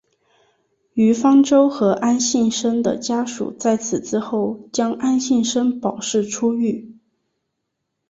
[0.93, 6.97] 于方舟和安幸生的家属在此之后将安幸生保释出狱。